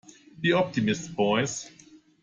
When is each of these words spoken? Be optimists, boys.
Be 0.39 0.51
optimists, 0.51 1.07
boys. 1.09 1.69